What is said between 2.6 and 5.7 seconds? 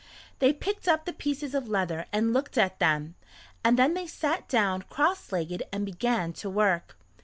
them, and then they sat down cross legged